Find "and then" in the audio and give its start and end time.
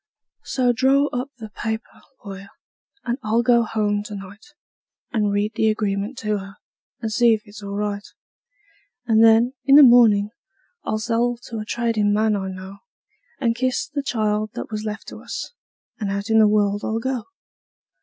9.05-9.53